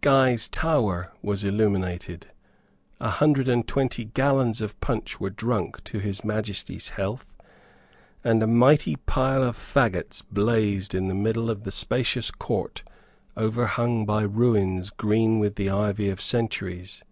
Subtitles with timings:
[0.00, 2.28] Guy's Tower was illuminated.
[2.98, 7.26] A hundred and twenty gallons of punch were drunk to His Majesty's health;
[8.24, 12.84] and a mighty pile of faggots blazed in the middle of the spacious court
[13.36, 17.02] overhung by ruins green with the ivy of centuries.